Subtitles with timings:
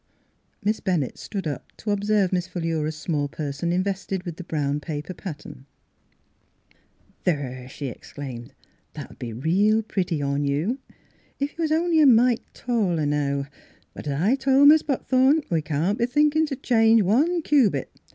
[0.01, 0.03] '^
[0.63, 5.13] Miss Bennett stood up to observe Miss Philura's small person invested with the brown paper
[5.13, 5.67] pattern.
[7.23, 8.53] Miss Philura's Wedding Gown "There!" she exclaimed,
[8.93, 10.79] "that'll be real pretty on you.
[11.39, 13.45] Ef you was only a mite taller now;
[13.93, 17.91] but as I toP Mis' Buck thorn, we can't b' thinkin' change one cubic.